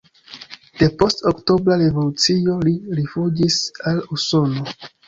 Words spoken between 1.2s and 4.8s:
Oktobra Revolucio li rifuĝis al Usono.